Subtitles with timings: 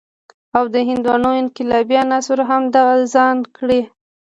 [0.57, 2.75] او د هندوانو انقلابي عناصر هم د
[3.13, 3.81] ځان کړي.